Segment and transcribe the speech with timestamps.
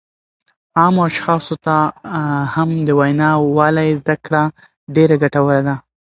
[0.79, 1.75] عامو اشخاصو ته
[2.53, 4.43] هم د وینا والۍ زده کړه
[4.95, 5.75] ډېره ګټوره ده